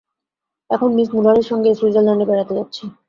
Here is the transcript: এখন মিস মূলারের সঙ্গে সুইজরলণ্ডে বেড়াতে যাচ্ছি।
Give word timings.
এখন 0.69 0.89
মিস 0.93 1.09
মূলারের 1.13 1.45
সঙ্গে 1.47 1.69
সুইজরলণ্ডে 1.73 2.25
বেড়াতে 2.25 2.53
যাচ্ছি। 2.55 2.83